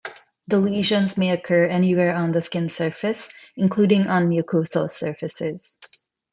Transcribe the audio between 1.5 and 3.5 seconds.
anywhere on the skin surface,